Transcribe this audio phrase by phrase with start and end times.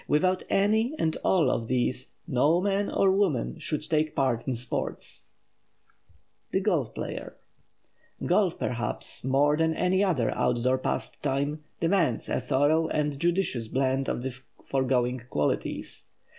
[0.07, 5.27] Without any and all of these no man or woman should take part in sports.
[6.47, 7.37] [Sidenote: THE GOLF PLAYER]
[8.25, 14.23] Golf, perhaps, more than any other outdoor pastime, demands a thorough and judicious blend of
[14.23, 14.31] the
[14.65, 16.05] foregoing qualities.